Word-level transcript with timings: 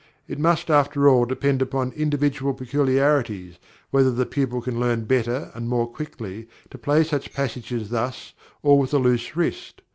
It 0.27 0.39
must, 0.39 0.71
after 0.71 1.07
all, 1.07 1.25
depend 1.25 1.61
upon 1.61 1.91
individual 1.91 2.55
peculiarities 2.55 3.59
whether 3.91 4.09
the 4.09 4.25
pupil 4.25 4.59
can 4.59 4.79
learn 4.79 5.03
better 5.05 5.51
and 5.53 5.69
more 5.69 5.85
quickly 5.85 6.47
to 6.71 6.79
play 6.79 7.03
such 7.03 7.31
passages 7.35 7.89
thus 7.89 8.33
or 8.63 8.79
with 8.79 8.95
a 8.95 8.97
loose 8.97 9.35
wrist. 9.35 9.83